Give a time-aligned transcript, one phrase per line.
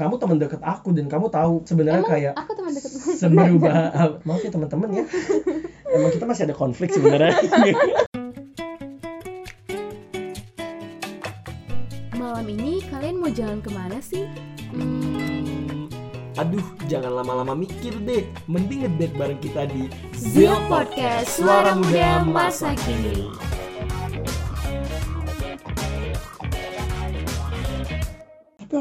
[0.00, 3.76] kamu teman dekat aku dan kamu tahu sebenarnya Emang kayak aku teman dekat seberubah
[4.26, 5.04] maaf ya teman-teman ya
[5.92, 7.36] emang kita masih ada konflik sebenarnya
[12.16, 14.28] Malam ini kalian mau jalan ke mana sih?
[14.70, 15.88] Hmm,
[16.36, 18.28] aduh, jangan lama-lama mikir deh.
[18.44, 23.49] Mending ngedate bareng kita di Zil Podcast, suara muda masa kini.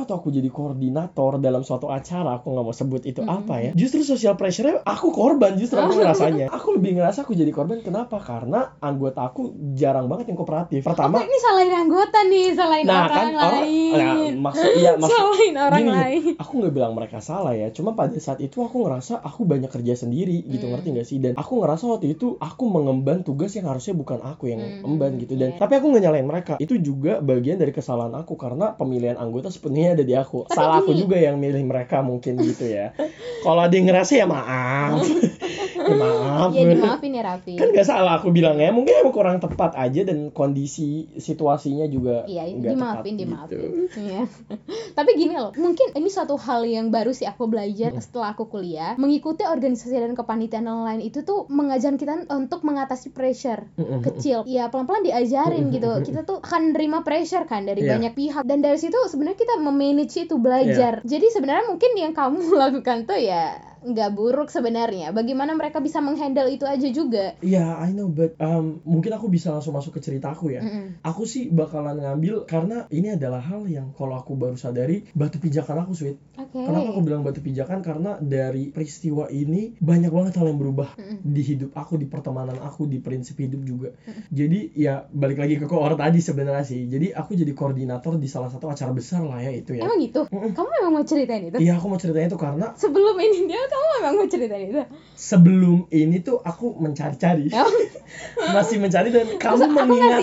[0.09, 3.37] Waktu aku jadi koordinator dalam suatu acara aku nggak mau sebut itu Mm-mm.
[3.39, 7.49] apa ya justru social pressure aku korban justru aku ngerasanya aku lebih ngerasa aku jadi
[7.49, 12.47] korban kenapa karena anggota aku jarang banget yang kooperatif pertama Oh, ini salahin anggota nih,
[12.51, 13.91] salahin nah orang kan orang lain.
[13.93, 16.21] nah, maksud iya maksud salahin orang gini, lain.
[16.35, 19.93] aku nggak bilang mereka salah ya cuma pada saat itu aku ngerasa aku banyak kerja
[19.95, 20.73] sendiri gitu Hmm.
[20.73, 24.47] ngerti gak sih dan aku ngerasa waktu itu aku mengemban tugas yang harusnya bukan aku
[24.47, 25.57] yang Hmm, emban gitu dan iya.
[25.57, 29.98] tapi aku nggak nyalain mereka itu juga bagian dari kesalahan aku karena pemilihan anggota sepenuhnya
[29.99, 31.01] ada di aku salah aku gini.
[31.01, 32.95] juga yang milih mereka mungkin gitu ya
[33.41, 35.03] kalau ada yang ngerasa ya maaf
[35.81, 37.53] ya maaf Ya dimaafin ya Raffi.
[37.55, 42.45] kan gak salah aku bilangnya mungkin emang kurang tepat aja dan kondisi situasinya juga Iya,
[42.47, 43.57] dimaafin, tepat dimaafin.
[43.57, 43.67] gitu.
[43.97, 44.21] Iya.
[44.97, 48.01] Tapi gini loh, mungkin ini suatu hal yang baru sih aku belajar Hmm.
[48.01, 48.93] setelah aku kuliah.
[48.95, 53.65] Mengikuti organisasi dan kepanitiaan online itu tuh mengajarkan kita untuk mengatasi pressure
[54.03, 54.43] kecil.
[54.45, 55.89] Ya pelan-pelan diajarin gitu.
[56.03, 57.95] Kita tuh akan nerima pressure kan dari Iya.
[57.95, 59.55] banyak pihak dan dari situ sebenarnya kita
[59.89, 61.01] memanage itu belajar.
[61.01, 65.15] Jadi sebenarnya mungkin yang kamu lakukan tuh ya nggak buruk sebenarnya.
[65.15, 67.35] Bagaimana mereka bisa menghandle itu aja juga.
[67.39, 70.61] Iya, I know, but um, mungkin aku bisa langsung masuk ke ceritaku ya.
[70.63, 70.99] Mm-mm.
[71.05, 75.87] Aku sih bakalan ngambil karena ini adalah hal yang kalau aku baru sadari batu pijakan
[75.87, 76.17] aku, sweet.
[76.35, 76.59] Oke.
[76.59, 77.79] Kenapa aku bilang batu pijakan?
[77.79, 81.23] Karena dari peristiwa ini banyak banget hal yang berubah Mm-mm.
[81.23, 83.89] di hidup aku, di pertemanan aku, di prinsip hidup juga.
[84.29, 86.87] Jadi ya balik lagi ke koor tadi sebenarnya sih.
[86.89, 89.87] Jadi aku jadi koordinator di salah satu acara besar lah ya itu ya.
[89.87, 90.27] Emang gitu?
[90.27, 90.51] Mm-mm.
[90.51, 91.57] Kamu memang mau ceritain itu?
[91.57, 94.83] Iya, aku mau ceritain itu karena Sebelum ini dia kamu memang mau ceritain itu?
[95.13, 97.53] sebelum ini tuh aku mencari-cari.
[97.53, 97.69] Oh.
[98.55, 99.69] masih mencari dan kamu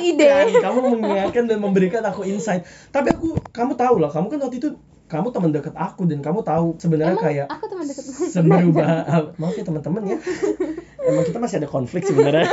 [0.02, 0.26] ide?
[0.26, 4.58] mengingatkan kamu mengingatkan dan memberikan aku insight tapi aku kamu tahu lah kamu kan waktu
[4.58, 4.70] itu
[5.06, 8.86] kamu teman dekat aku dan kamu tahu sebenarnya Emang kayak aku teman dekat seberubah
[9.40, 10.18] maaf ya teman-teman ya
[11.06, 12.50] emang kita masih ada konflik sebenarnya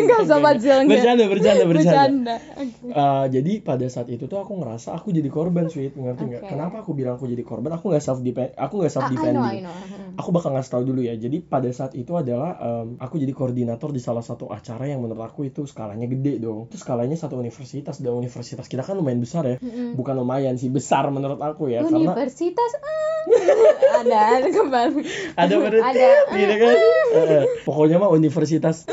[0.00, 0.20] Enggak
[0.60, 0.96] Zil enggak.
[0.96, 2.34] bercanda bercanda bercanda Bercanda.
[2.56, 2.88] Oke.
[2.88, 6.50] Uh, jadi pada saat itu tuh aku ngerasa aku jadi korban sweet ngerti nggak Oke.
[6.56, 9.12] kenapa aku bilang aku jadi korban aku nggak self defend aku nggak self Ah, I
[9.12, 9.74] know, defending I know.
[9.74, 10.16] Hmm.
[10.16, 11.14] aku bakal ngasih tahu dulu ya.
[11.20, 15.20] Jadi pada saat itu adalah em, aku jadi koordinator di salah satu acara yang menurut
[15.20, 16.68] aku itu skalanya gede dong.
[16.72, 19.56] Itu skalanya satu universitas dan universitas kita kan lumayan besar ya.
[19.60, 19.98] Mm-mm.
[20.00, 21.86] Bukan lumayan sih, besar menurut aku ya.
[21.86, 22.98] Karena Universitas ah.
[24.02, 25.02] ada ada kembali.
[25.38, 26.10] ada pada Ada.
[26.34, 26.76] gitu kan.
[27.62, 28.88] Pokoknya mah universitas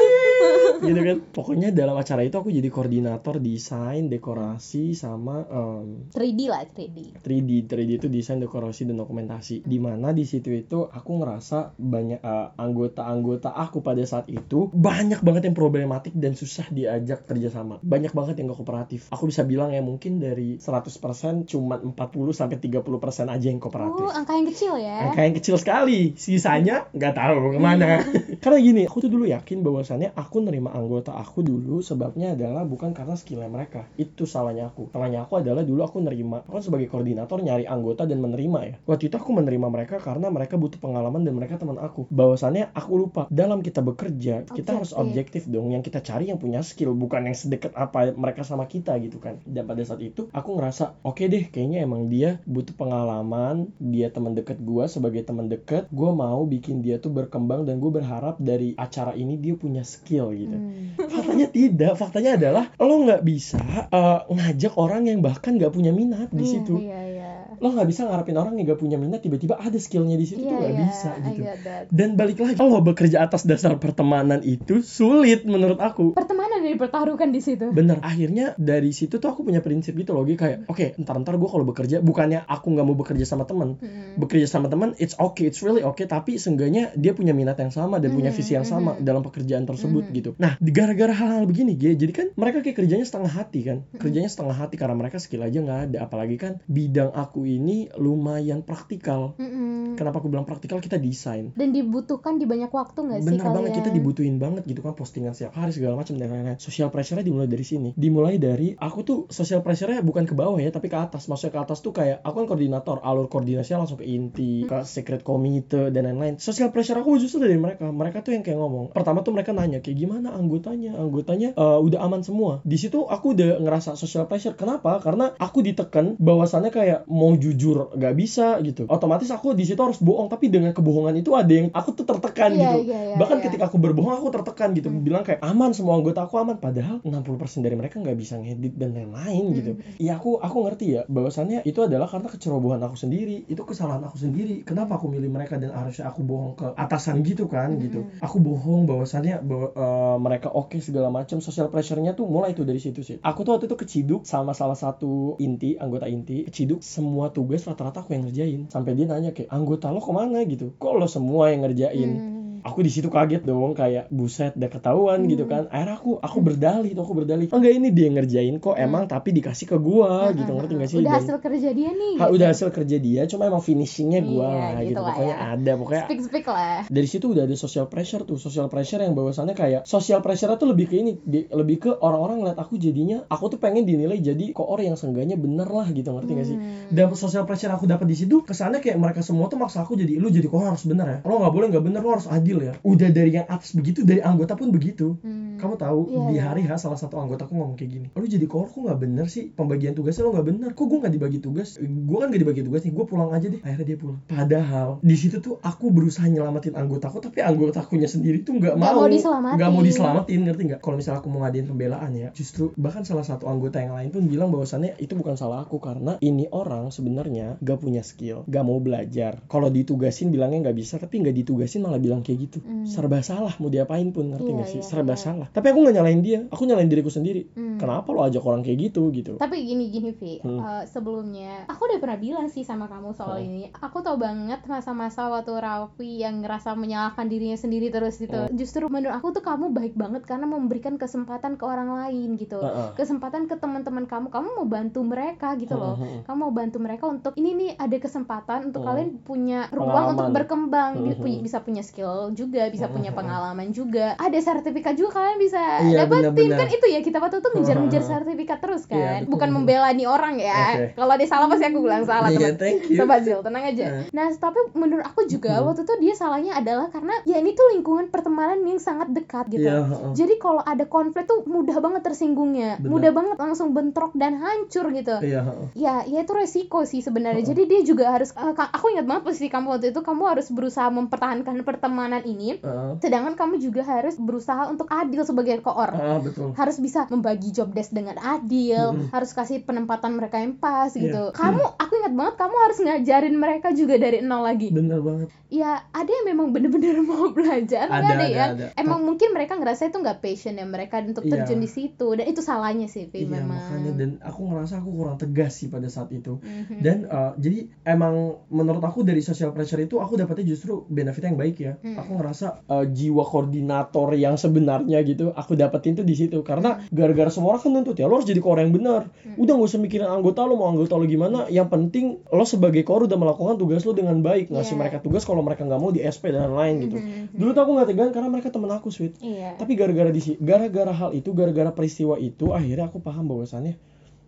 [0.88, 1.18] gitu kan.
[1.34, 7.22] Pokoknya dalam acara itu aku jadi koordinator desain, dekorasi sama em, 3D lah 3D.
[7.22, 12.22] 3D 3D itu desain dekorasi dan dokumentasi di mana di situ itu aku ngerasa banyak
[12.22, 18.14] eh, anggota-anggota aku pada saat itu banyak banget yang problematik dan susah diajak kerjasama banyak
[18.14, 21.94] banget yang gak kooperatif aku bisa bilang ya mungkin dari 100% cuma 40
[22.34, 25.10] sampai 30% aja yang kooperatif Oh, angka yang kecil ya.
[25.10, 28.02] Angka yang kecil sekali, sisanya nggak tahu ke mana.
[28.44, 32.92] Karena gini, aku tuh dulu yakin bahwasannya aku nerima anggota aku dulu sebabnya adalah bukan
[32.92, 33.88] karena skillnya mereka.
[33.96, 34.92] Itu salahnya aku.
[34.92, 38.76] Salahnya aku adalah dulu aku nerima, aku kan sebagai koordinator nyari anggota dan menerima ya.
[38.88, 42.10] Waktu itu aku menerima mereka karena mereka butuh pengalaman dan mereka teman aku.
[42.10, 45.46] Bahwasannya aku lupa dalam kita bekerja kita harus Objektif.
[45.46, 45.70] objektif dong.
[45.72, 49.38] Yang kita cari yang punya skill bukan yang sedekat apa mereka sama kita gitu kan.
[49.46, 54.34] Dan pada saat itu aku ngerasa oke deh kayaknya emang dia butuh pengalaman, dia teman
[54.34, 58.74] deket gua sebagai teman deket, gua mau bikin dia tuh berkembang dan gue berharap dari
[58.78, 60.57] acara ini dia punya skill gitu.
[60.58, 60.86] Hmm.
[60.98, 66.30] Faktanya tidak, faktanya adalah lo nggak bisa eh, ngajak orang yang bahkan nggak punya minat
[66.30, 66.74] di Iya, situ.
[66.82, 67.32] Iya, iya.
[67.58, 70.50] Lo nggak bisa ngarepin orang yang nggak punya minat tiba-tiba ada skillnya di situ Iya,
[70.50, 71.42] tuh nggak iya, bisa gitu.
[71.90, 76.14] Dan balik lagi, kalau bekerja atas dasar pertemanan itu sulit menurut aku.
[76.14, 76.37] Pertemanan
[76.68, 77.72] yang dipertaruhkan di situ.
[77.72, 80.36] Bener, akhirnya dari situ tuh aku punya prinsip gitu loh, Gi.
[80.36, 84.18] kayak oke, ntar-ntar gue kalau bekerja, bukannya aku nggak mau bekerja sama temen, Hmm.
[84.18, 87.98] bekerja sama teman it's okay it's really okay tapi seenggaknya dia punya minat yang sama
[87.98, 89.02] dan punya Mhm, visi yang sama mhm.
[89.02, 90.14] dalam pekerjaan tersebut Mhm.
[90.14, 93.98] gitu nah gara-gara hal-hal begini Ge, jadi kan mereka kayak kerjanya setengah hati kan Mhm.
[93.98, 98.60] kerjanya setengah hati karena mereka skill aja nggak ada apalagi kan bidang aku ini lumayan
[98.62, 99.94] praktikal Mm-mm.
[99.94, 103.56] kenapa aku bilang praktikal kita desain dan dibutuhkan di banyak waktu nggak sih bener kalian
[103.56, 107.24] banget kita dibutuhin banget gitu kan postingan setiap hari segala macam dan lain-lain social pressure
[107.24, 107.90] dimulai dari sini.
[107.96, 111.32] Dimulai dari aku tuh social pressure-nya bukan ke bawah ya tapi ke atas.
[111.32, 115.24] Maksudnya ke atas tuh kayak aku kan koordinator alur koordinasinya langsung ke inti ke secret
[115.24, 116.36] committee dan lain-lain.
[116.44, 117.88] Social pressure aku justru dari mereka.
[117.88, 118.92] Mereka tuh yang kayak ngomong.
[118.92, 121.00] Pertama tuh mereka nanya kayak gimana anggotanya?
[121.00, 122.60] Anggotanya eh, udah aman semua.
[122.68, 124.60] Di situ aku udah ngerasa social pressure.
[124.60, 125.00] Kenapa?
[125.00, 128.84] Karena aku ditekan bahwasannya kayak mau jujur gak bisa gitu.
[128.92, 132.52] Otomatis aku di situ harus bohong tapi dengan kebohongan itu ada yang aku tuh tertekan
[132.54, 132.80] Iya, gitu.
[132.92, 133.46] iya, iya, bahkan iya.
[133.50, 134.88] ketika aku berbohong aku tertekan gitu.
[134.90, 135.04] Hmm.
[135.04, 138.96] bilang kayak aman semua anggota aku aman padahal 60% dari mereka nggak bisa ngedit dan
[138.96, 139.72] lain-lain gitu.
[139.76, 139.84] Hmm.
[140.00, 144.16] ya aku aku ngerti ya bahwasannya itu adalah karena kecerobohan aku sendiri itu kesalahan aku
[144.16, 144.64] sendiri.
[144.64, 147.84] Kenapa aku milih mereka dan harusnya aku bohong ke atasan gitu kan Hmm.
[147.84, 148.00] gitu.
[148.24, 152.80] Aku bohong bahwasannya bahwa eh, mereka oke segala macam social pressure-nya tuh mulai tuh dari
[152.80, 153.20] situ sih.
[153.20, 158.00] Aku tuh waktu itu keciduk sama salah satu inti anggota inti keciduk semua tugas rata-rata
[158.00, 158.70] aku yang ngerjain.
[158.70, 160.40] Sampai dia nanya kayak anggota lo ke mana?
[160.46, 160.78] gitu.
[160.78, 162.12] Kok lo semua yang ngerjain?
[162.14, 162.37] Hmm.
[162.68, 165.30] Aku di situ kaget dong kayak buset udah ketahuan Hmm.
[165.30, 169.04] gitu kan akhirnya aku aku berdalih tuh aku berdalih enggak ini dia ngerjain kok emang
[169.06, 171.04] tapi dikasih ke gua gitu ngerti gak sih Hmm.
[171.04, 172.36] udah Dan- hasil kerja dia nih Ha, gitu.
[172.36, 175.46] udah hasil kerja dia cuma emang finishingnya gua Iya, lah gitu gitu lah pokoknya ya.
[175.50, 179.14] ada pokoknya speak speak lah dari situ udah ada social pressure tuh social pressure yang
[179.14, 183.24] bahwasannya kayak social pressure tuh lebih ke ini di- lebih ke orang-orang ngeliat aku jadinya
[183.26, 186.90] aku tuh pengen dinilai jadi koor yang seenggaknya bener lah gitu ngerti gak sih Hmm.
[186.90, 190.16] dan social pressure aku dapat di situ kesannya kayak mereka semua tuh maksa aku jadi
[190.16, 192.74] lu jadi koor harus bener ya lo nggak boleh nggak bener lo harus adil ya
[192.84, 195.47] udah dari yang atas begitu dari anggota pun begitu Hmm.
[195.58, 196.44] Kamu tahu Iya, di iya.
[196.46, 199.50] hari H salah satu anggotaku ngomong kayak gini lu jadi koor kok nggak bener sih?
[199.50, 200.70] Pembagian tugasnya lo nggak bener.
[200.72, 201.78] Kok gue nggak dibagi tugas?
[201.78, 203.60] Gue kan gak dibagi tugas nih gue pulang aja deh.
[203.60, 204.20] Akhirnya dia pulang.
[204.24, 209.02] Padahal di situ tuh aku berusaha nyelamatin anggotaku tapi anggotakunya sendiri tuh nggak Nggak mau.
[209.02, 209.56] mau diselamatin.
[209.58, 210.80] nggak mau diselamatin ngerti nggak?
[210.80, 214.24] Kalau misalnya aku mau ngadain pembelaan ya justru bahkan salah satu anggota yang lain pun
[214.24, 218.78] bilang bahwasannya itu bukan salah aku karena ini orang sebenarnya gak punya skill gak mau
[218.78, 219.42] belajar.
[219.46, 222.60] Kalau ditugasin bilangnya nggak bisa tapi nggak ditugasin malah bilang kayak gitu.
[222.60, 222.86] Hmm.
[222.86, 224.80] serba salah mau diapain pun ngerti Iya, nggak sih?
[224.80, 225.20] iya, serba iya.
[225.20, 227.78] salah tapi aku nggak nyalain dia aku nyalain diriku sendiri Hmm.
[227.78, 230.60] kenapa lo ajak orang kayak gitu gitu Tapi gini gini Vi, Hmm.
[230.60, 233.46] Eh, sebelumnya aku udah pernah bilang sih sama kamu soal Hmm.
[233.46, 233.62] ini.
[233.74, 238.36] Aku tau banget masa-masa waktu Raffi yang ngerasa menyalahkan dirinya sendiri terus gitu.
[238.36, 238.52] Hmm.
[238.52, 242.58] Justru menurut aku tuh kamu baik banget karena memberikan kesempatan ke orang lain gitu.
[242.58, 242.94] Heeh.
[242.96, 245.96] Kesempatan ke teman-teman kamu, kamu mau bantu mereka gitu loh.
[246.24, 248.90] Kamu mau bantu mereka untuk ini nih ada kesempatan untuk Hmm.
[248.90, 250.14] kalian punya ruang Pengalaman.
[250.14, 251.16] untuk berkembang, Hmm.
[251.16, 253.20] punya- bisa punya skill juga, bisa punya Hmm.
[253.20, 254.18] pengalaman juga.
[254.18, 258.60] Ada sertifikat juga kalian bisa Iya, dapetin kan itu ya kita waktu itu ngejar-ngejar sertifikat
[258.60, 259.20] terus Iya, kan.
[259.20, 259.32] betul.
[259.32, 260.64] Bukan membela nih orang ya.
[260.74, 260.86] Oke.
[260.96, 262.84] Kalau ada salah pasti aku bilang salah Iya, teman.
[262.84, 262.98] you.
[262.98, 263.86] Sobat Zil, tenang aja.
[263.86, 264.06] Eh.
[264.10, 265.66] Nah, tapi menurut aku juga Hmm.
[265.66, 269.64] waktu itu dia salahnya adalah karena ya ini tuh lingkungan pertemanan yang sangat dekat gitu.
[269.64, 270.12] Iya, heeh.
[270.14, 272.90] Jadi kalau ada konflik tuh mudah banget tersinggungnya, Benar.
[272.90, 275.16] mudah banget langsung bentrok dan hancur gitu.
[275.20, 275.66] Iya, heeh.
[275.76, 277.44] Ya, ya itu resiko sih sebenarnya.
[277.44, 280.88] Jadi dia juga harus ka- aku ingat banget posisi kamu waktu itu kamu harus berusaha
[280.88, 282.58] mempertahankan pertemanan ini,
[282.98, 287.70] sedangkan kamu juga harus berusaha untuk adil sebagai koor Ah, betul harus bisa membagi job
[287.70, 289.08] desk dengan adil, Mm-mm.
[289.10, 291.04] harus kasih penempatan mereka yang pas Iya.
[291.04, 291.24] gitu.
[291.34, 294.70] Kamu, aku ingat banget kamu harus ngajarin mereka juga dari nol lagi.
[294.70, 298.68] bener banget Ya ada yang memang bener-bener mau belajar, nggak Ada, ada, ada, yang ada.
[298.76, 301.44] emang mungkin mereka ngerasa itu nggak passion ya mereka untuk Iya.
[301.44, 303.56] terjun di situ dan itu salahnya sih, iya memang.
[303.58, 306.80] makanya dan aku ngerasa aku kurang tegas sih pada saat itu Mhm.
[306.80, 308.16] dan uh, jadi emang
[308.48, 311.96] menurut aku dari social pressure itu aku dapetnya justru benefit yang baik ya Hmm.
[311.96, 317.28] aku ngerasa uh, jiwa koordinator yang sebenarnya gitu aku dapetin tuh di situ karena gara-gara
[317.28, 319.38] semua orang kan nuntut ya lo harus jadi koor yang benar Hmm.
[319.38, 323.04] udah nggak usah mikirin anggota lo mau anggota lo gimana yang penting lo sebagai koor
[323.04, 324.80] udah melakukan tugas lo dengan baik ngasih Iya.
[324.80, 327.34] mereka tugas kalau mereka nggak mau di SP dan lain gitu Mhm.
[327.34, 329.56] dulu tuh aku nggak tegang karena mereka temen aku sweet Iya.
[329.56, 333.76] tapi gara-gara di gara-gara hal itu gara-gara peristiwa itu akhirnya aku paham bahwasannya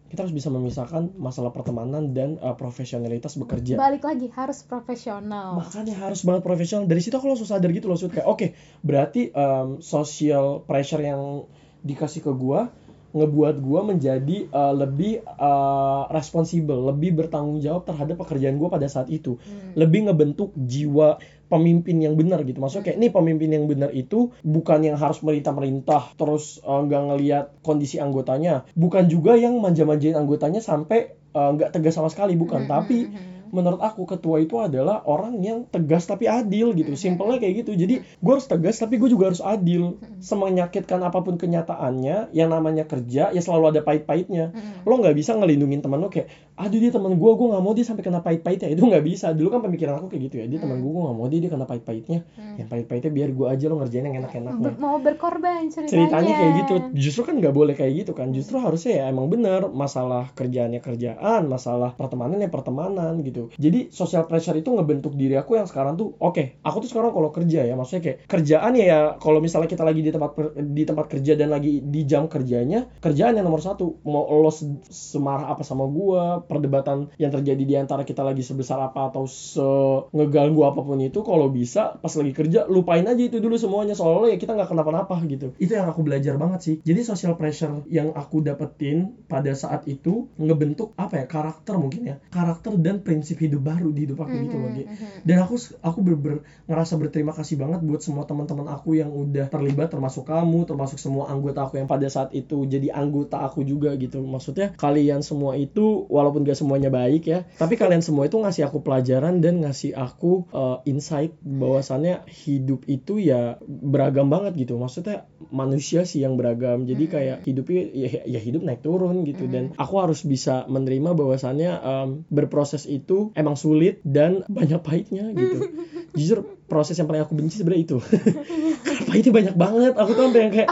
[0.10, 5.54] kita harus bisa memisahkan masalah pertemanan dan uh, profesionalitas bekerja Balik lagi harus profesional.
[5.56, 8.48] makanya harus banget profesional dari situ aku langsung sadar gitu loh kayak oke
[8.82, 11.46] berarti um, social pressure yang
[11.80, 12.74] dikasih ke gua
[13.10, 19.10] ngebuat gua menjadi uh, lebih uh, responsibel lebih bertanggung jawab terhadap pekerjaan gua pada saat
[19.10, 19.74] itu Hmm.
[19.78, 21.18] lebih ngebentuk jiwa
[21.50, 22.62] pemimpin yang benar gitu.
[22.62, 27.02] Maksudnya kayak nih pemimpin yang benar itu bukan yang harus merintah merintah terus uh, nggak
[27.10, 28.70] ngelihat kondisi anggotanya.
[28.78, 32.64] Bukan juga yang manja-manjain anggotanya sampai uh, nggak tegas sama sekali bukan.
[32.64, 33.39] Mhm, tapi mhm.
[33.50, 36.94] Menurut aku ketua itu adalah orang yang tegas tapi adil gitu.
[36.94, 37.00] Mhm.
[37.00, 37.72] simpelnya kayak gitu.
[37.74, 39.98] Jadi gue harus tegas tapi gue juga harus adil.
[40.20, 44.52] Semenyakitkan apa pun kenyataannya yang namanya kerja ya selalu ada pahit-pahitnya.
[44.52, 44.88] Mhm.
[44.88, 47.86] lo nggak bisa ngelindungin teman lo kayak aduh dia teman gue gue nggak mau dia
[47.86, 48.70] sampai kena pahit-pahitnya.
[48.70, 49.32] Itu nggak bisa.
[49.32, 50.46] Dulu kan pemikiran aku kayak gitu ya.
[50.48, 52.20] Dia teman gue gue nggak mau dia dia kena pahit-pahitnya.
[52.58, 54.64] Yang pahit-pahitnya biar gue aja lo ngerjain yang enak-enaknya.
[54.66, 55.92] Ber- mau berkorban ceritanya.
[56.10, 56.74] ceritanya kayak gitu.
[56.98, 58.28] Justru kan nggak boleh kayak gitu kan.
[58.30, 63.56] Justru harusnya ya emang bener masalah kerjaannya kerjaan masalah pertemanan ya pertemanan gitu gitu.
[63.56, 67.32] Jadi social pressure itu ngebentuk diri aku yang sekarang tuh oke aku tuh sekarang kalau
[67.32, 71.06] kerja ya maksudnya kayak kerjaan ya, ya kalau misalnya kita lagi di tempat di tempat
[71.08, 73.96] kerja dan lagi di jam kerjanya kerjaan yang nomor satu.
[74.04, 78.82] Mau lo se- semarah apa sama gua perdebatan yang terjadi di antara kita lagi sebesar
[78.82, 79.64] apa atau se
[80.12, 83.94] ngeganggu apa pun itu kalau bisa pas lagi kerja lupain aja itu dulu semuanya.
[83.94, 85.54] Soalnya ya kita nggak kenapa-napa gitu.
[85.62, 86.76] Itu yang aku belajar banget sih.
[86.82, 92.16] Jadi social pressure yang aku dapetin pada saat itu ngebentuk apa ya karakter mungkin ya.
[92.34, 94.90] Karakter dan prinsip hidup baru di hidup aku gitu loh Gi.
[94.90, 95.08] Mhm.
[95.22, 99.92] dan aku aku bener-bener ngerasa berterima kasih banget buat semua teman-teman aku yang udah terlibat
[99.92, 104.24] termasuk kamu termasuk semua anggota aku yang pada saat itu jadi anggota aku juga gitu
[104.24, 108.80] maksudnya kalian semua itu walaupun gak semuanya baik ya tapi kalian semua itu ngasih aku
[108.80, 116.08] pelajaran dan ngasih aku uh, insight bahwasannya hidup itu ya beragam banget gitu maksudnya manusia
[116.08, 117.12] sih yang beragam jadi Hmm.
[117.12, 122.10] kayak hidupnya ya, ya hidup naik turun gitu dan aku harus bisa menerima bahwasannya um,
[122.30, 125.58] berproses itu emang sulit dan banyak pahitnya gitu.
[126.18, 127.98] Jujur proses yang paling aku benci sebenarnya itu.
[128.86, 129.94] Karena pahitnya banyak banget.
[129.98, 130.70] Aku tuh sampai yang kayak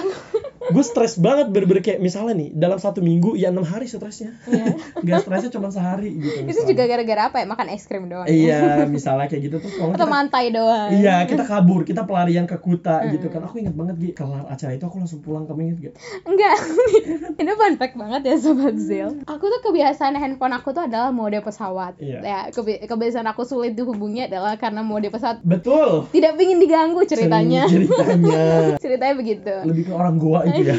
[0.68, 4.76] gue stres banget bener-bener kayak misalnya nih dalam satu minggu ya enam hari stresnya Iya.
[5.04, 6.68] nggak stresnya cuma sehari gitu itu misalnya.
[6.68, 8.32] juga gara-gara apa ya makan es krim doang ya?
[8.32, 8.60] iya
[8.90, 12.58] misalnya kayak gitu tuh kalau atau kita mantai doang Iya, kita kabur, kita pelarian ke
[12.58, 13.12] kuta Hmm.
[13.12, 13.42] gitu kan.
[13.42, 15.94] Aku inget banget Gi, kelar acara itu aku langsung pulang kamu inget gak?
[16.24, 16.56] Enggak,
[17.40, 21.38] ini fun fact banget ya Sobat Zil Aku tuh kebiasaan handphone aku tuh adalah mode
[21.38, 22.20] pesawat Iya.
[22.20, 26.08] Ya, kebi- kebiasaan aku sulit dihubungi adalah karena mode pesawat Betul.
[26.10, 28.42] Tidak ingin diganggu ceritanya Ceritanya
[28.78, 30.76] Ceritanya begitu lebih ke orang goa itu ya.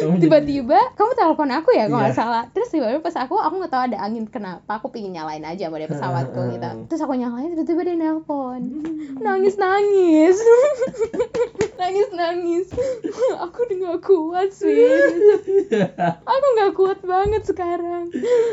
[0.00, 2.18] Tiba-tiba, kamu telepon aku ya kalau nggak Iya.
[2.18, 5.68] salah Terus tiba-tiba pas aku, aku nggak tahu ada angin kenapa Aku pingin nyalain aja
[5.68, 8.60] mode pesawatku gitu Terus aku nyalain, tiba-tiba dia nelpon
[9.20, 10.40] Nangis-nangis
[11.80, 12.68] Nangis-nangis
[13.44, 14.88] Aku udah gak kuat sih
[16.20, 18.08] Aku gak kuat banget sekarang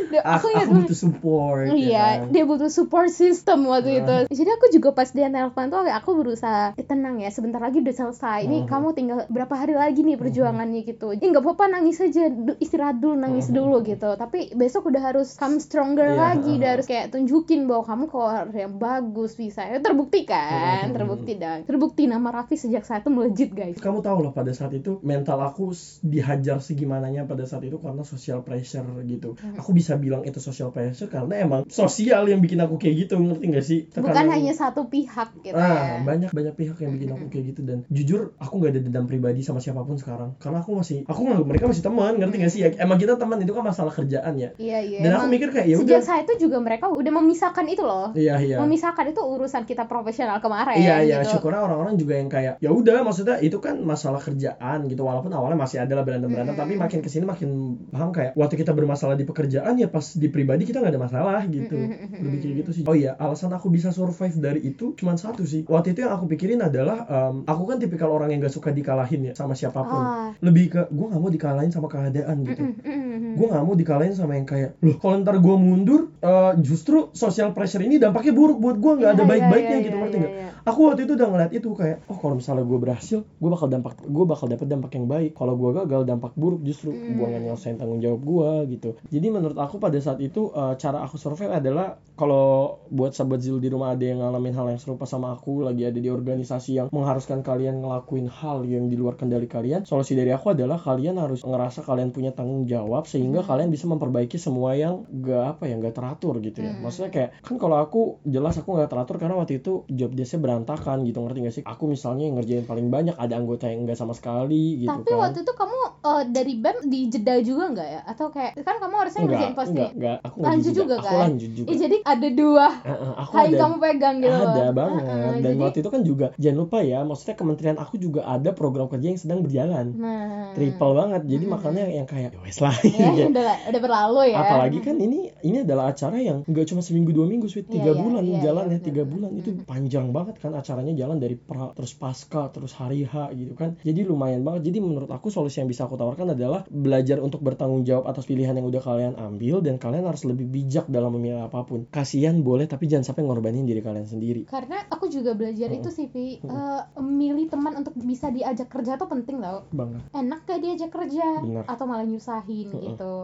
[0.09, 1.65] Dia- aku, Aku aku butuh support.
[1.65, 2.31] ya Iya, kan?
[2.31, 3.99] dia butuh support system waktu Ah.
[4.23, 4.35] itu.
[4.35, 7.91] Jadi aku juga pas dia nelpon tuh aku berusaha eh, tenang ya, sebentar lagi udah
[7.93, 8.43] selesai.
[8.43, 8.67] Ini Mhm.
[8.67, 10.15] kamu tinggal berapa hari lagi nih
[10.47, 11.07] perjuangannya gitu.
[11.11, 12.23] Ya nggak apa-apa nangis aja,
[12.57, 13.53] istirahat dulu, nangis Mhm.
[13.53, 14.09] dulu gitu.
[14.13, 16.73] Tapi besok udah harus come stronger Iya, lagi, udah ah.
[16.73, 19.61] harus kayak tunjukin bahwa kamu kok yang bagus bisa.
[19.61, 20.95] Ya, terbukti kan, Mhm.
[20.95, 23.75] terbukti dan terbukti nama Raffi sejak saat itu melejit guys.
[23.77, 28.41] Kamu tahu loh pada saat itu mental aku dihajar segimananya pada saat itu karena social
[28.41, 29.35] pressure gitu.
[29.35, 29.57] Mhm.
[29.57, 33.45] Aku bisa bilang itu social pressure karena emang sosial yang bikin aku kayak gitu, ngerti
[33.49, 33.79] gak sih?
[33.89, 36.05] Bukan Tekanan- hanya satu pihak gitu Ah, ya.
[36.05, 39.41] banyak banyak pihak yang bikin aku kayak gitu dan jujur aku nggak ada dendam pribadi
[39.41, 42.61] sama siapa pun sekarang karena aku masih aku nganggap mereka masih teman ngerti gak sih
[42.61, 44.99] ya emang kita teman itu kan masalah kerjaan ya Iya, iya.
[45.01, 48.13] dan aku mikir kayak ya Sejak udah saat itu juga mereka udah memisahkan itu loh.
[48.13, 51.35] iya iya memisahkan itu urusan kita profesional kemarin Iya iya gitu.
[51.35, 55.57] syukurnya orang-orang juga yang kayak ya udah maksudnya itu kan masalah kerjaan gitu walaupun awalnya
[55.57, 56.59] masih ada lah berantem berantem Mm.
[56.59, 57.49] tapi makin ke sini makin
[57.87, 61.41] paham kayak waktu kita bermasalah di pekerjaan ya pas di pribadi kita nggak ada masalah
[61.45, 61.75] gitu
[62.13, 65.65] lebih kayak gitu sih oh iya alasan aku bisa survive dari itu cuma satu sih
[65.65, 69.21] waktu itu yang aku pikirin adalah em, aku kan tipikal orang yang gak suka dikalahin
[69.23, 70.26] ya sama siapa pun Ah.
[70.39, 73.33] Lebih ke gue nggak mau dikalahin sama keadaan gitu Mm, mm, mm, mm.
[73.37, 77.51] gue nggak mau dikalahin sama yang kayak loh kalau ntar gue mundur eh, justru social
[77.51, 80.23] pressure ini dampaknya buruk buat gue nggak ada Iya, baik-baiknya iya, gitu iya, ngerti iya,
[80.23, 80.49] nggak iya.
[80.63, 83.93] aku waktu itu udah ngeliat itu kayak oh kalau misalnya gue berhasil gue bakal dampak
[84.01, 87.13] gue bakal dapat dampak yang baik kalau gue gagal dampak buruk justru Hmm.
[87.13, 91.03] gue nggak nyelesain tanggung jawab gue gitu jadi menurut aku pada saat itu eh, cara
[91.03, 95.05] aku survive adalah kalau buat sahabat Zil di rumah ada yang ngalamin hal yang serupa
[95.05, 99.45] sama aku lagi ada di organisasi yang mengharuskan kalian ngelakuin hal yang di luar kendali
[99.45, 103.47] kalian solusi dari aku adalah kalian harus ngerasa kalian punya tanggung jawab sehingga Hmm.
[103.47, 106.81] kalian bisa memperbaiki semua yang gak apa ya gak teratur gitu ya Hmm.
[106.81, 111.03] maksudnya kayak kan kalau aku jelas aku nggak teratur karena waktu itu job desknya berantakan
[111.03, 114.11] gitu ngerti gak sih aku misalnya yang ngerjain paling banyak ada anggota yang enggak sama
[114.11, 118.01] sekali gitu Tapi kan waktu itu kamu eh, dari BEM di jeda juga nggak ya?
[118.05, 119.71] Atau kayak kan kamu harusnya enggak ngerjain pasti.
[119.75, 121.17] enggak enggak aku nggak Lanjut juga aku kan?
[121.19, 124.47] lanjut juga Ya, jadi ada dua Heeh, aku hal yang ada kamu pegang gitu loh.
[124.47, 127.95] ada banget Heeh, dan jadi, waktu itu kan juga jangan lupa ya maksudnya kementerian aku
[127.97, 131.53] juga ada program kerja yang sedang berjalan nah, triple banget jadi Hmm.
[131.53, 133.27] makanya yang kayak "Ya wes lah Ya, gitu.
[133.31, 134.37] udah udah berlalu ya.
[134.39, 137.91] apalagi kan ini ini adalah acara yang nggak cuma seminggu dua minggu sweet Iya, tiga
[137.91, 139.13] iya, bulan iya, jalan iya, ya tiga benar.
[139.13, 139.63] bulan itu Hmm.
[139.63, 144.01] panjang banget kan acaranya jalan dari pra terus pasca terus hari H gitu kan jadi
[144.01, 148.05] lumayan banget jadi menurut aku solusi yang bisa aku tawarkan adalah belajar untuk bertanggung jawab
[148.05, 151.83] atas pilihan yang udah kalian ambil dan kalian harus lebih bijak dalam memilih apa pun
[151.87, 155.79] kasihan boleh tapi jangan sampai ngorbanin diri kalian sendiri Karena aku juga belajar Mm-mm.
[155.79, 156.39] itu sih, Vi.
[156.39, 159.65] Eh, milih teman untuk bisa diajak kerja tuh penting tau.
[160.11, 161.27] Enak gak diajak kerja?
[161.41, 161.63] Benar.
[161.65, 162.83] Atau malah nyusahin Mm-mm.
[162.83, 163.15] gitu.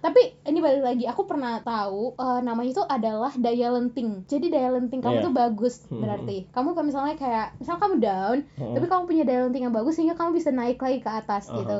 [0.00, 0.16] Tapi
[0.48, 4.24] ini balik lagi, aku pernah tahu eh, namanya itu adalah daya lenting.
[4.24, 5.24] Jadi daya lenting kamu Iya.
[5.28, 6.00] tuh bagus Mm-mm.
[6.00, 6.36] berarti.
[6.48, 8.74] Kamu kalau misalnya kayak, misal kamu down, Heeh.
[8.74, 11.58] tapi kamu punya daya lenting yang bagus sehingga kamu bisa naik lagi ke atas Aha.
[11.60, 11.78] gitu.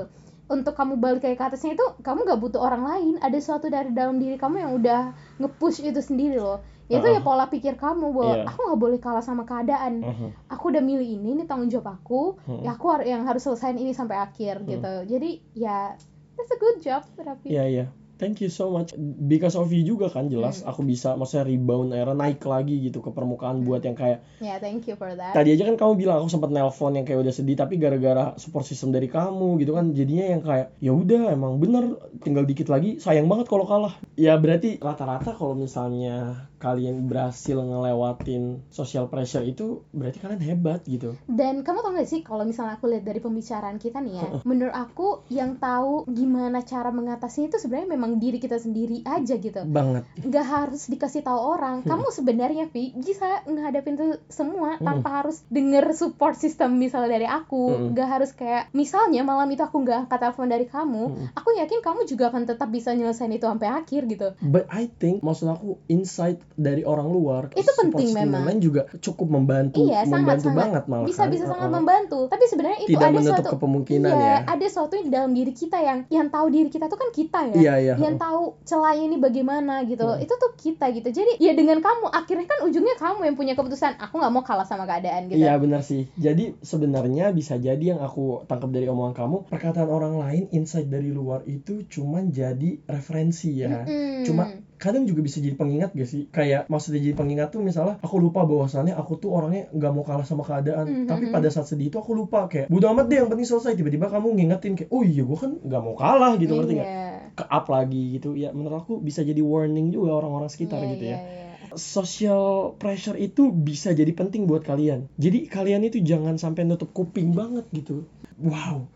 [0.50, 3.14] Untuk kamu balik lagi ke atasnya itu, kamu gak butuh orang lain.
[3.22, 5.00] Ada suatu dari dalam diri kamu yang udah
[5.38, 6.58] nge-push itu sendiri loh.
[6.90, 7.14] Itu Uh-uh.
[7.14, 8.44] ya pola pikir kamu bahwa Iya.
[8.44, 10.28] aku nggak boleh kalah sama keadaan Mhm.
[10.48, 12.60] aku udah milih ini ini tanggung jawab aku Hmm.
[12.60, 15.94] ya aku har- yang harus selesaiin ini sampai akhir gitu jadi ya
[16.34, 17.86] that's a good job Raffi Iya iya.
[18.16, 18.92] Thank you so much.
[19.22, 20.68] Because of you juga kan jelas Hmm.
[20.68, 24.84] aku bisa maksudnya rebound akhirnya naik lagi gitu ke permukaan buat yang kayak ya thank
[24.84, 27.56] you for that tadi aja kan kamu bilang aku sempat nelpon yang kayak udah sedih
[27.56, 31.96] tapi gara-gara support system dari kamu gitu kan jadinya yang kayak ya udah emang bener
[32.18, 38.60] tinggal dikit lagi sayang banget kalau kalah ya berarti rata-rata kalau misalnya kalian berhasil ngelewatin
[38.68, 42.92] social pressure itu berarti kalian hebat gitu Dan kamu tau gak sih kalau misalnya aku
[42.92, 47.96] lihat dari pembicaraan kita nih ya, menurut aku yang tahu gimana cara mengatasi itu sebenarnya
[47.96, 49.64] memang diri kita sendiri aja gitu.
[49.64, 51.80] banget Nggak harus dikasih tahu orang.
[51.80, 57.72] Kamu sebenarnya Vi bisa ngadapin itu semua tanpa harus denger support system misalnya dari aku.
[57.72, 57.96] Hmm.
[57.96, 61.26] Nggak harus kayak misalnya malam itu aku nggak angkat telepon dari kamu, Hmm.
[61.32, 64.28] aku yakin kamu juga akan tetap bisa nyelesain itu sampai akhir gitu.
[64.42, 68.42] But I think maksud aku insight dari orang luar Itu penting memang.
[68.44, 71.30] lain juga cukup membantu Iya, sangat membantu sangat banget malah bisa kan.
[71.30, 71.76] bisa sangat Uh-uh.
[71.78, 72.20] membantu.
[72.26, 74.38] Tapi sebenarnya itu Tidak ada menutup suatu kemungkinan iya, ya.
[74.48, 77.54] ada suatu di dalam diri kita yang yang tahu diri kita tuh kan kita ya.
[77.54, 77.94] Iya, iya.
[77.96, 80.06] Yang tahu celahnya ini bagaimana gitu.
[80.06, 80.22] Hmm.
[80.24, 81.08] Itu tuh kita gitu.
[81.10, 83.96] Jadi ya dengan kamu akhirnya kan ujungnya kamu yang punya keputusan.
[84.00, 85.38] Aku nggak mau kalah sama keadaan gitu.
[85.38, 86.10] Iya benar sih.
[86.16, 91.12] Jadi sebenarnya bisa jadi yang aku tangkap dari omongan kamu, perkataan orang lain, insight dari
[91.12, 93.84] luar itu cuman jadi referensi ya.
[93.90, 94.22] Mm-mm.
[94.22, 94.44] Cuma
[94.80, 96.22] kadang juga bisa jadi pengingat gak sih?
[96.32, 100.24] Kayak maksudnya jadi pengingat tuh misalnya aku lupa bahwasannya aku tuh orangnya nggak mau kalah
[100.24, 101.04] sama keadaan.
[101.04, 101.06] Mhm.
[101.10, 103.76] Tapi pada saat sedih itu aku lupa kayak bodo amat deh yang penting selesai.
[103.76, 106.88] Tiba-tiba kamu ngingetin kayak oh iya gue kan nggak mau kalah gitu ngerti nggak?
[106.88, 107.08] Iya.
[107.36, 108.32] Ke up lagi gitu.
[108.32, 111.18] Ya menurut aku bisa jadi warning juga orang-orang sekitar Iya, gitu ya.
[111.18, 111.48] iya.
[111.78, 115.06] social pressure itu bisa jadi penting buat kalian.
[115.22, 118.10] Jadi kalian itu jangan sampai nutup kuping banget gitu.
[118.42, 118.90] Wow.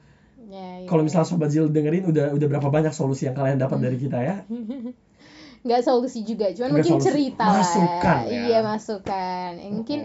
[0.55, 0.89] Iya, iya.
[0.89, 4.23] Kalau misalnya sobat Zil dengerin udah udah berapa banyak solusi yang kalian dapat dari kita
[4.23, 4.37] ya?
[5.67, 7.09] nggak solusi juga, cuman Nggak mungkin solusi.
[7.11, 8.31] cerita Masukan, lah.
[8.31, 8.41] ya.
[8.47, 9.51] Iya masukan.
[9.59, 10.01] Ya, mungkin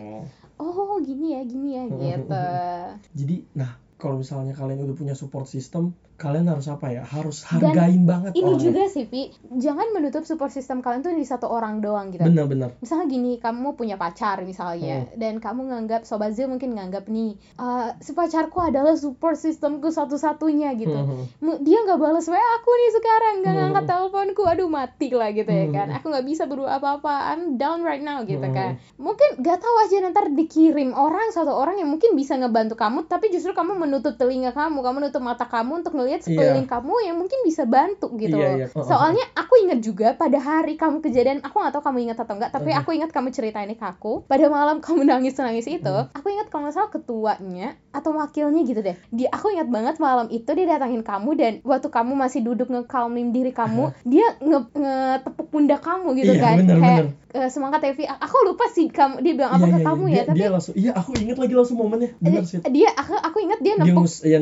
[0.59, 0.95] Oh.
[0.95, 2.47] oh gini ya gini ya gitu.
[3.19, 7.01] Jadi, nah kalau misalnya kalian udah punya support system, kalian harus apa ya?
[7.01, 8.59] Harus Dan hargain banget Ini orangnya.
[8.61, 9.23] juga sih, Vi.
[9.55, 12.21] Jangan menutup support system kalian tuh di satu orang doang gitu.
[12.21, 12.75] Bener-bener.
[12.77, 15.15] Misalnya gini, kamu punya pacar misalnya, Hmm.
[15.15, 20.75] dan kamu nganggap Sobat Zil mungkin nganggap nih, "Eh, si pacarku adalah support systemku satu-satunya
[20.75, 20.91] gitu.
[20.91, 21.17] Mhm.
[21.39, 23.61] Mu- Dia nggak balas WA aku nih sekarang, nggak Hmm.
[23.63, 25.88] ngangkat teleponku, aduh mati lah gitu ya kan.
[25.88, 25.97] Hmm.
[25.97, 28.51] Aku nggak bisa berbuat apa-apa, I'm down right now gitu Hmm.
[28.51, 28.71] kan.
[28.97, 33.29] Mungkin gak tahu aja ntar dikirim orang satu orang yang mungkin bisa ngebantu kamu, tapi
[33.29, 37.39] justru kamu menutup telinga kamu, kamu nutup mata kamu untuk ngelihat sekeliling kamu yang mungkin
[37.39, 38.58] bisa bantu gitu Iya, loh.
[38.58, 38.67] iya.
[38.67, 38.82] Uh-uh.
[38.84, 42.50] Soalnya aku ingat juga pada hari kamu kejadian, aku nggak tahu kamu ingat atau enggak,
[42.50, 42.82] tapi Uh-huh.
[42.82, 44.26] aku ingat kamu ceritain ini ke aku.
[44.26, 46.10] Pada malam kamu nangis-nangis itu, Hmm.
[46.10, 48.98] aku ingat kalau nggak salah ketuanya atau wakilnya gitu deh.
[49.10, 53.30] Dia aku ingat banget malam itu dia datangin kamu dan waktu kamu masih duduk ngekalmin
[53.30, 56.56] diri kamu, dia nge ngetepuk pundak kamu gitu Iya, kan.
[56.58, 57.17] bener, Kayak bener.
[57.30, 58.06] "Eh, semangat Evi.
[58.06, 60.10] Aku lupa sih kamu dia bilang apa Iya, ke iya, kamu iya.
[60.10, 62.10] ya, Dia, tapi dia langsung, iya aku inget lagi langsung momennya.
[62.17, 62.58] Bener sih.
[62.67, 64.39] dia aku aku ingat dia Dia nempuk ngus, ya,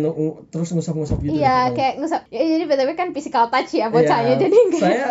[0.48, 1.32] terus ngusap-ngusap gitu.
[1.34, 2.22] Iya, deh, kayak ngusap.
[2.28, 4.36] Ya, jadi btw kan physical touch ya Iya, bocahnya.
[4.38, 5.06] jadi kayak saya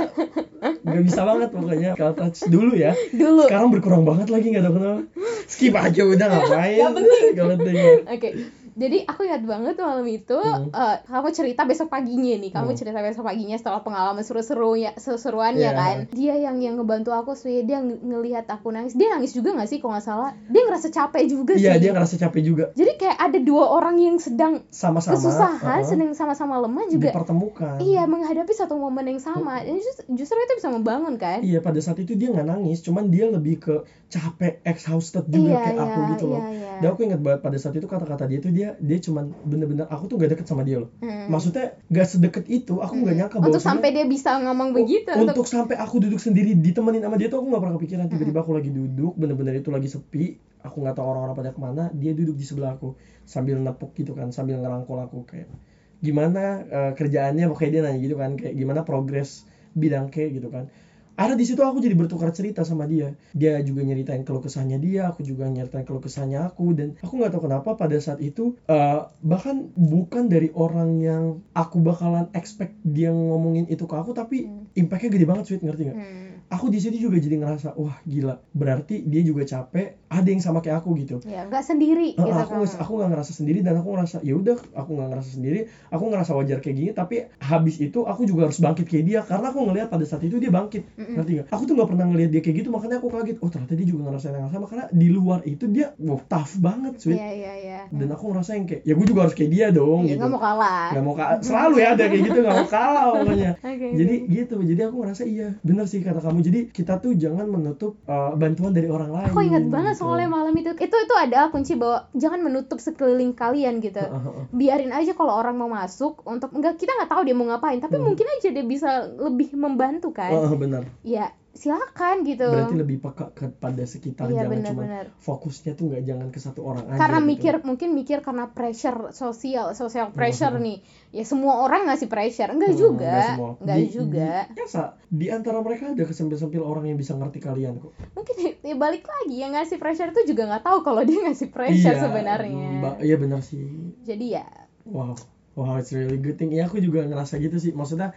[0.87, 2.93] nggak bisa banget pokoknya kalau touch dulu ya.
[3.11, 3.45] dulu.
[3.47, 5.03] Sekarang berkurang banget lagi nggak tahu kenapa.
[5.47, 6.79] Skip aja udah ngapain.
[6.79, 7.25] Nggak penting.
[7.35, 7.77] Nggak penting.
[8.07, 8.29] Oke.
[8.77, 10.69] Jadi aku ingat banget malam itu Hmm.
[10.69, 12.51] eh, kamu cerita besok paginya nih.
[12.51, 12.77] Kamu Hmm.
[12.77, 15.73] cerita besok paginya setelah pengalaman seru-seru ya seru-seruannya Iya.
[15.73, 15.97] kan.
[16.13, 17.63] Dia yang yang ngebantu aku sih.
[17.63, 18.93] Dia ng- ngelihat aku nangis.
[18.93, 20.31] Dia nangis juga gak sih kalau nggak salah?
[20.47, 21.81] Dia ngerasa capek juga Iya sih.
[21.81, 22.65] dia ngerasa capek juga.
[22.71, 25.17] Jadi kayak ada dua orang yang sedang Sama-sama.
[25.17, 27.09] kesusahan, uh-uh, sedang sama-sama lemah juga.
[27.09, 27.81] dipertemukan.
[27.81, 29.59] Iya, menghadapi satu momen yang sama.
[29.59, 31.41] Dan justru, justru itu bisa membangun kan?
[31.41, 33.75] Iya pada saat itu dia nggak nangis, cuman dia lebih ke
[34.07, 36.43] capek, exhausted juga Iya, kayak aku iya, gitu loh.
[36.47, 36.71] iya, iya.
[36.79, 40.07] Dan aku ingat banget pada saat itu kata-kata dia tuh dia dia cuman bener-bener aku
[40.07, 40.95] tuh gak deket sama dia loh.
[41.03, 41.27] Hmm.
[41.27, 43.21] Maksudnya gak sedekat itu, aku nggak Hmm.
[43.27, 47.19] nyangka Untuk bahwa sampai dia bisa ngomong begitu untuk sampai aku duduk sendiri ditemenin sama
[47.19, 50.25] dia tuh aku nggak pernah kepikiran tiba-tiba aku lagi duduk bener-bener itu lagi sepi
[50.63, 54.15] aku nggak tahu orang-orang pada ke mana dia duduk di sebelah aku sambil nepuk gitu
[54.15, 55.51] kan sambil ngerangkul aku kayak
[55.99, 60.69] gimana eh, kerjaannya pokoknya dia nanya gitu kan kayak gimana progres bidang ke gitu kan
[61.17, 65.09] ada di situ aku jadi bertukar cerita sama dia dia juga nyeritain keluh kesahnya dia
[65.09, 69.01] aku juga nyeritain keluh kesahnya aku dan aku nggak tahu kenapa pada saat itu eh,
[69.25, 71.23] bahkan bukan dari orang yang
[71.57, 74.69] aku bakalan expect dia ngomongin itu ke aku tapi Hmm.
[74.77, 76.36] impactnya gede banget sweet ngerti nggak Hmm.
[76.49, 78.39] Aku di situ juga jadi ngerasa wah gila.
[78.51, 80.07] Berarti dia juga capek.
[80.07, 81.19] Ada yang sama kayak aku gitu.
[81.25, 82.79] Ya, nggak sendiri Eh, gitu aku kamu.
[82.79, 85.61] aku nggak ngerasa sendiri dan aku ngerasa ya udah aku nggak ngerasa sendiri.
[85.89, 89.51] Aku ngerasa wajar kayak gini tapi habis itu aku juga harus bangkit kayak dia karena
[89.51, 90.87] aku ngelihat pada saat itu dia bangkit.
[90.95, 91.47] Ngerti nggak?
[91.51, 93.37] Aku tuh nggak pernah ngelihat dia kayak gitu makanya aku kaget.
[93.39, 96.95] Oh ternyata dia juga ngerasain yang sama karena di luar itu dia wow tough banget
[96.97, 97.19] sweet.
[97.19, 97.81] Iya, iya, iya.
[97.91, 100.21] dan aku ngerasa yang kayak ya gue juga harus kayak dia dong Iya, gitu.
[100.21, 100.87] nggak mau kalah.
[100.91, 101.37] nggak mau kalah.
[101.41, 103.51] Selalu ya ada kayak gitu nggak mau kalah pokoknya.
[103.67, 104.31] Oke, jadi oke.
[104.33, 104.57] gitu.
[104.63, 108.37] Jadi aku ngerasa iya bener sih kata kamu kamu jadi kita tuh jangan menutup uh,
[108.37, 110.05] bantuan dari orang lain Aku ingat banget gitu.
[110.05, 110.69] soalnya malam itu.
[110.77, 114.05] Itu itu ada kunci bahwa jangan menutup sekeliling kalian gitu.
[114.53, 117.97] Biarin aja kalau orang mau masuk untuk enggak kita nggak tahu dia mau ngapain, tapi
[117.97, 118.13] Hmm.
[118.13, 120.29] mungkin aja dia bisa lebih membantu kan.
[120.29, 122.45] Heeh, benar Ya, silakan gitu.
[122.45, 124.83] berarti lebih peka kepada sekitar Iya, jangan cuma
[125.17, 127.29] fokusnya tuh nggak jangan ke satu orang aja karena gitu.
[127.29, 130.63] mikir mungkin mikir karena pressure sosial social pressure Mhm.
[130.63, 130.79] nih.
[131.11, 132.51] Ya semua orang ngasih pressure.
[132.51, 133.09] Enggak Hmm, juga.
[133.09, 133.51] nggak semua.
[133.59, 134.31] enggak Di- juga.
[134.47, 137.97] di, ya, Sa, di antara mereka ada kesempil-sempil orang yang bisa ngerti kalian kok.
[138.13, 141.91] Mungkin ya balik lagi yang ngasih pressure tuh juga nggak tahu kalau dia ngasih pressure
[141.91, 142.69] Iya, sebenarnya.
[142.79, 143.65] ba- iya benar sih.
[144.03, 144.45] Jadi ya.
[144.85, 145.17] Wow
[145.55, 146.51] wow it's really good thing.
[146.51, 147.73] Ya aku juga ngerasa gitu sih.
[147.73, 148.13] Maksudnya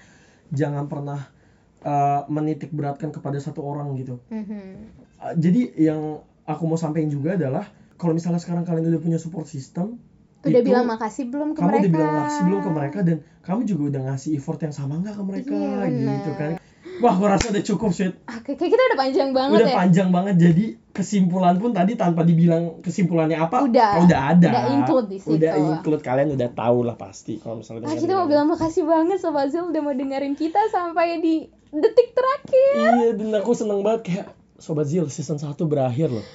[0.50, 1.32] jangan pernah
[1.82, 4.20] uh, menitik beratkan kepada satu orang gitu.
[4.28, 4.96] Mhm.
[5.18, 6.02] Uh, jadi yang
[6.44, 10.00] aku mau sampaikan juga adalah kalau misalnya sekarang kalian udah punya support system
[10.40, 13.18] udah itu bilang makasih belum ke kamu mereka udah bilang makasih belum ke mereka dan
[13.44, 15.84] kamu juga udah ngasih effort yang sama nggak ke mereka Iya,
[16.16, 16.52] gitu kan.
[17.00, 19.76] Wah aku rasa udah cukup sih Oke, kayak kita udah panjang banget udah ya.
[19.76, 24.00] panjang banget jadi kesimpulan pun tadi tanpa dibilang kesimpulannya apa Udah.
[24.00, 24.48] oh, udah ada.
[24.48, 25.36] Udah include di situ.
[25.36, 29.20] udah include kalian udah tahu lah pasti kalau misalnya Ah, kita mau bilang makasih banget
[29.20, 32.74] Sobat Zul udah mau dengerin kita sampai di detik terakhir.
[32.76, 36.26] Iya dan aku seneng banget kayak Sobat Zil season 1 berakhir loh.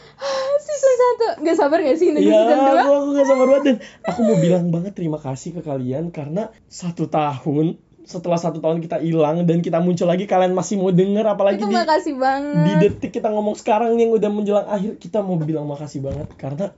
[0.57, 0.93] Season
[1.37, 2.73] 1 Gak sabar gak sih nunggu Iya, season 2?
[2.79, 6.43] aku, aku gak sabar banget dan aku mau bilang banget terima kasih ke kalian karena
[6.65, 11.25] satu tahun setelah satu tahun kita hilang dan kita muncul lagi kalian masih mau denger
[11.25, 12.61] apalagi Itu di makasih banget.
[12.61, 16.77] di detik kita ngomong sekarang yang udah menjelang akhir kita mau bilang makasih banget karena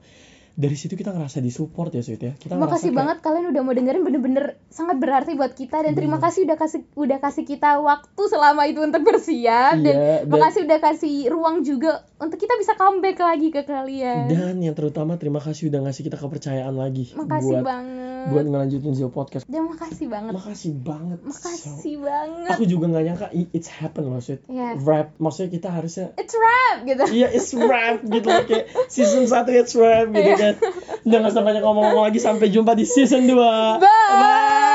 [0.56, 3.60] dari situ kita ngerasa disupport ya Sweet ya kita Terima kasih kayak- banget kalian udah
[3.60, 7.76] mau dengerin bener-bener sangat berarti buat kita dan terima kasih udah kasih udah kasih kita
[7.78, 12.56] waktu selama itu untuk bersiap dan Iya, dan- makasih udah kasih ruang juga untuk kita
[12.56, 14.26] bisa comeback lagi ke kalian.
[14.26, 18.24] dan yang terutama terima kasih udah ngasih kita kepercayaan lagi makasih buat banget.
[18.26, 20.32] buat ngelanjutin Zil podcast Dan makasih banget.
[20.32, 22.48] makasih banget Makasih So, banget.
[22.48, 24.80] aku juga nggak nyangka it's happen loh Sweet Yes.
[24.82, 27.04] rap maksudnya kita harusnya It's rap gitu.
[27.12, 30.34] Iya, it's rap gitu kayak season 1 it's rap gitu Iya.
[30.34, 30.45] kan.
[31.06, 33.82] Jangan sampai ngomong-ngomong lagi sampai jumpa di season 2.
[33.82, 34.65] Bye.